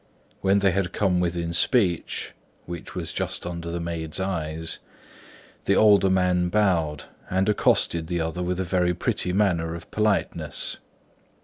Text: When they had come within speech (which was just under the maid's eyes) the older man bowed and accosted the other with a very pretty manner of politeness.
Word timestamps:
When 0.39 0.57
they 0.57 0.71
had 0.71 0.93
come 0.93 1.19
within 1.19 1.53
speech 1.53 2.33
(which 2.65 2.95
was 2.95 3.13
just 3.13 3.45
under 3.45 3.69
the 3.69 3.79
maid's 3.79 4.19
eyes) 4.19 4.79
the 5.65 5.75
older 5.75 6.09
man 6.09 6.49
bowed 6.49 7.03
and 7.29 7.47
accosted 7.47 8.07
the 8.07 8.19
other 8.19 8.41
with 8.41 8.59
a 8.59 8.63
very 8.63 8.95
pretty 8.95 9.31
manner 9.31 9.75
of 9.75 9.91
politeness. 9.91 10.77